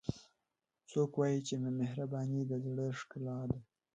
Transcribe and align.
څوک 0.89 1.11
وایي 1.17 1.39
چې 1.47 1.55
مهربانۍ 1.79 2.41
د 2.47 2.53
زړه 2.65 2.85
ښکلا 2.99 3.39
ده 3.51 3.59